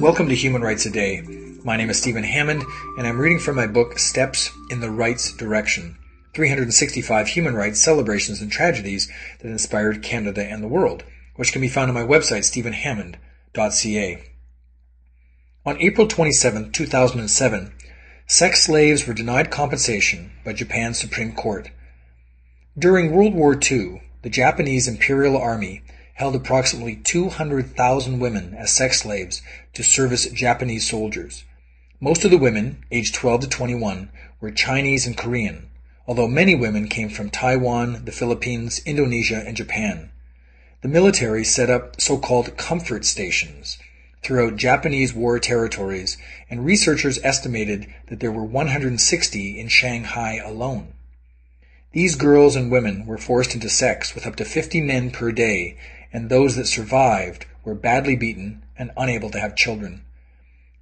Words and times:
Welcome 0.00 0.28
to 0.28 0.36
Human 0.36 0.62
Rights 0.62 0.86
a 0.86 0.90
Day. 0.90 1.22
My 1.64 1.76
name 1.76 1.90
is 1.90 1.98
Stephen 1.98 2.22
Hammond, 2.22 2.62
and 2.96 3.04
I'm 3.04 3.18
reading 3.18 3.40
from 3.40 3.56
my 3.56 3.66
book 3.66 3.98
Steps 3.98 4.52
in 4.70 4.78
the 4.78 4.90
Rights 4.90 5.32
Direction 5.32 5.98
365 6.34 7.26
Human 7.26 7.56
Rights 7.56 7.80
Celebrations 7.80 8.40
and 8.40 8.52
Tragedies 8.52 9.10
that 9.40 9.48
Inspired 9.48 10.04
Canada 10.04 10.44
and 10.44 10.62
the 10.62 10.68
World, 10.68 11.02
which 11.34 11.50
can 11.50 11.60
be 11.60 11.66
found 11.66 11.88
on 11.88 11.94
my 11.96 12.06
website, 12.06 12.44
stephenhammond.ca. 12.44 14.22
On 15.66 15.80
April 15.80 16.06
27, 16.06 16.70
2007, 16.70 17.72
sex 18.28 18.62
slaves 18.62 19.04
were 19.04 19.14
denied 19.14 19.50
compensation 19.50 20.30
by 20.44 20.52
Japan's 20.52 21.00
Supreme 21.00 21.32
Court. 21.32 21.70
During 22.78 23.10
World 23.10 23.34
War 23.34 23.58
II, 23.58 24.00
the 24.22 24.30
Japanese 24.30 24.86
Imperial 24.86 25.36
Army 25.36 25.82
held 26.14 26.36
approximately 26.36 26.96
200,000 26.96 28.20
women 28.20 28.54
as 28.54 28.70
sex 28.70 29.00
slaves 29.00 29.42
to 29.74 29.82
service 29.82 30.26
Japanese 30.26 30.88
soldiers. 30.88 31.44
Most 32.00 32.24
of 32.24 32.30
the 32.30 32.38
women, 32.38 32.84
aged 32.90 33.14
12 33.14 33.42
to 33.42 33.48
21, 33.48 34.10
were 34.40 34.50
Chinese 34.50 35.06
and 35.06 35.16
Korean, 35.16 35.68
although 36.06 36.28
many 36.28 36.54
women 36.54 36.88
came 36.88 37.08
from 37.08 37.30
Taiwan, 37.30 38.04
the 38.04 38.12
Philippines, 38.12 38.80
Indonesia, 38.86 39.42
and 39.46 39.56
Japan. 39.56 40.10
The 40.82 40.88
military 40.88 41.44
set 41.44 41.70
up 41.70 42.00
so-called 42.00 42.56
comfort 42.56 43.04
stations 43.04 43.78
throughout 44.22 44.56
Japanese 44.56 45.12
war 45.12 45.38
territories, 45.38 46.16
and 46.48 46.64
researchers 46.64 47.18
estimated 47.24 47.92
that 48.08 48.20
there 48.20 48.32
were 48.32 48.44
160 48.44 49.58
in 49.58 49.68
Shanghai 49.68 50.36
alone. 50.36 50.92
These 51.92 52.16
girls 52.16 52.56
and 52.56 52.70
women 52.70 53.04
were 53.04 53.18
forced 53.18 53.52
into 53.52 53.68
sex 53.68 54.14
with 54.14 54.26
up 54.26 54.36
to 54.36 54.46
50 54.46 54.80
men 54.80 55.10
per 55.10 55.30
day 55.30 55.76
and 56.10 56.30
those 56.30 56.56
that 56.56 56.66
survived 56.66 57.44
were 57.64 57.74
badly 57.74 58.16
beaten 58.16 58.62
and 58.78 58.92
unable 58.96 59.28
to 59.28 59.38
have 59.38 59.54
children. 59.56 60.00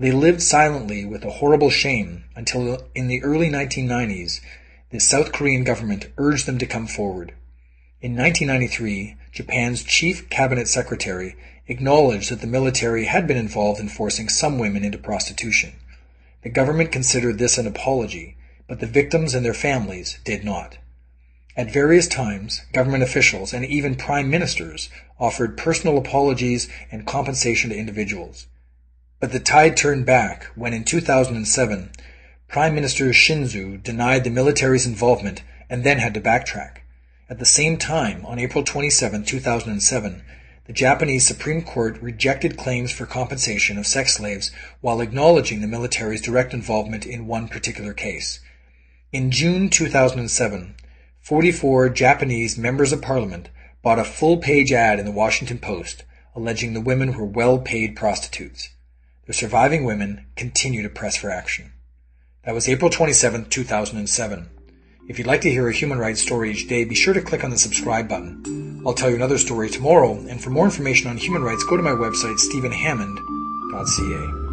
They 0.00 0.10
lived 0.10 0.42
silently 0.42 1.04
with 1.04 1.24
a 1.24 1.30
horrible 1.30 1.70
shame 1.70 2.24
until 2.34 2.88
in 2.96 3.06
the 3.06 3.22
early 3.22 3.48
1990s, 3.48 4.40
the 4.90 4.98
South 4.98 5.30
Korean 5.30 5.62
government 5.62 6.08
urged 6.18 6.44
them 6.44 6.58
to 6.58 6.66
come 6.66 6.88
forward. 6.88 7.34
In 8.00 8.16
1993, 8.16 9.14
Japan's 9.30 9.84
chief 9.84 10.28
cabinet 10.28 10.66
secretary 10.66 11.36
acknowledged 11.68 12.32
that 12.32 12.40
the 12.40 12.48
military 12.48 13.04
had 13.04 13.28
been 13.28 13.36
involved 13.36 13.78
in 13.78 13.88
forcing 13.88 14.28
some 14.28 14.58
women 14.58 14.82
into 14.82 14.98
prostitution. 14.98 15.74
The 16.42 16.50
government 16.50 16.90
considered 16.90 17.38
this 17.38 17.58
an 17.58 17.68
apology, 17.68 18.36
but 18.66 18.80
the 18.80 18.86
victims 18.86 19.36
and 19.36 19.46
their 19.46 19.54
families 19.54 20.18
did 20.24 20.44
not. 20.44 20.78
At 21.56 21.72
various 21.72 22.06
times, 22.06 22.60
government 22.74 23.02
officials 23.02 23.54
and 23.54 23.64
even 23.64 23.94
prime 23.94 24.28
ministers 24.28 24.90
offered 25.18 25.56
personal 25.56 25.96
apologies 25.96 26.68
and 26.92 27.06
compensation 27.06 27.70
to 27.70 27.76
individuals. 27.76 28.46
But 29.20 29.32
the 29.32 29.40
tide 29.40 29.74
turned 29.74 30.04
back 30.04 30.44
when 30.54 30.74
in 30.74 30.84
2007, 30.84 31.90
Prime 32.48 32.74
Minister 32.74 33.06
Shinzo 33.06 33.82
denied 33.82 34.24
the 34.24 34.30
military's 34.30 34.86
involvement 34.86 35.42
and 35.70 35.82
then 35.82 35.98
had 35.98 36.12
to 36.14 36.20
backtrack. 36.20 36.82
At 37.30 37.38
the 37.38 37.46
same 37.46 37.78
time, 37.78 38.26
on 38.26 38.38
April 38.38 38.62
27, 38.62 39.24
2007, 39.24 40.22
the 40.66 40.72
Japanese 40.74 41.26
Supreme 41.26 41.62
Court 41.62 41.96
rejected 42.02 42.58
claims 42.58 42.92
for 42.92 43.06
compensation 43.06 43.78
of 43.78 43.86
sex 43.86 44.16
slaves 44.16 44.50
while 44.82 45.00
acknowledging 45.00 45.62
the 45.62 45.66
military's 45.66 46.20
direct 46.20 46.52
involvement 46.52 47.06
in 47.06 47.26
one 47.26 47.48
particular 47.48 47.94
case. 47.94 48.40
In 49.10 49.30
June 49.30 49.70
2007, 49.70 50.74
44 51.26 51.88
Japanese 51.88 52.56
members 52.56 52.92
of 52.92 53.02
parliament 53.02 53.48
bought 53.82 53.98
a 53.98 54.04
full-page 54.04 54.70
ad 54.70 55.00
in 55.00 55.04
the 55.04 55.10
Washington 55.10 55.58
Post 55.58 56.04
alleging 56.36 56.72
the 56.72 56.80
women 56.80 57.18
were 57.18 57.24
well-paid 57.24 57.96
prostitutes. 57.96 58.68
The 59.26 59.32
surviving 59.32 59.84
women 59.84 60.26
continue 60.36 60.84
to 60.84 60.88
press 60.88 61.16
for 61.16 61.28
action. 61.28 61.72
That 62.44 62.54
was 62.54 62.68
April 62.68 62.90
27, 62.90 63.46
2007. 63.46 64.50
If 65.08 65.18
you'd 65.18 65.26
like 65.26 65.40
to 65.40 65.50
hear 65.50 65.68
a 65.68 65.72
human 65.72 65.98
rights 65.98 66.22
story 66.22 66.52
each 66.52 66.68
day, 66.68 66.84
be 66.84 66.94
sure 66.94 67.14
to 67.14 67.20
click 67.20 67.42
on 67.42 67.50
the 67.50 67.58
subscribe 67.58 68.08
button. 68.08 68.84
I'll 68.86 68.94
tell 68.94 69.10
you 69.10 69.16
another 69.16 69.38
story 69.38 69.68
tomorrow, 69.68 70.12
and 70.12 70.40
for 70.40 70.50
more 70.50 70.66
information 70.66 71.10
on 71.10 71.16
human 71.16 71.42
rights, 71.42 71.64
go 71.64 71.76
to 71.76 71.82
my 71.82 71.90
website, 71.90 72.38
stephenhammond.ca. 72.38 74.45